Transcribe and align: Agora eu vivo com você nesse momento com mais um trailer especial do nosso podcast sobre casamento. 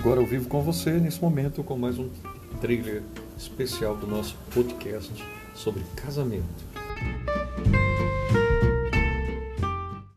Agora 0.00 0.18
eu 0.18 0.24
vivo 0.24 0.48
com 0.48 0.62
você 0.62 0.92
nesse 0.92 1.20
momento 1.20 1.62
com 1.62 1.76
mais 1.76 1.98
um 1.98 2.08
trailer 2.58 3.02
especial 3.36 3.94
do 3.94 4.06
nosso 4.06 4.34
podcast 4.50 5.12
sobre 5.54 5.82
casamento. 5.94 6.64